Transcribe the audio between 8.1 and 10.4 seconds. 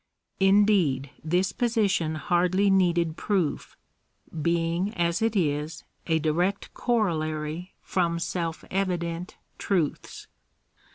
self evident truths.